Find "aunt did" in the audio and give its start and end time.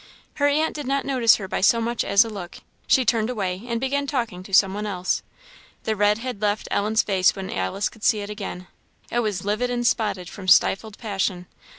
0.47-0.87